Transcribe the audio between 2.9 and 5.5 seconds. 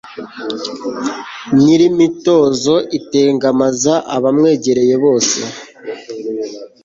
itengamaza abamwegereye bose